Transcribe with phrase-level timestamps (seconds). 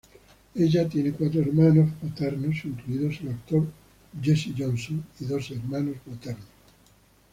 [0.55, 3.67] Ella tiene cuatro hermanos paternos, incluido el actor
[4.19, 6.41] Jesse Johnson, y dos hermanos maternos.